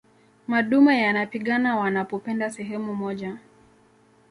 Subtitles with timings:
[0.47, 3.37] madume yanapigana wanapopenda sehemu moja